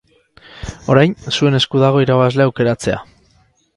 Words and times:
Orain, 0.93 1.13
zuen 1.33 1.59
esku 1.59 1.81
dago 1.85 2.03
irabazlea 2.07 2.51
aukeratzea. 2.53 2.97